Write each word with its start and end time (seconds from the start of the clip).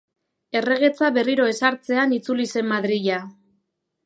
Erregetza 0.61 1.09
berriro 1.17 1.45
ezartzean 1.51 2.17
itzuli 2.19 2.49
zen 2.55 2.69
Madrila. 2.75 3.21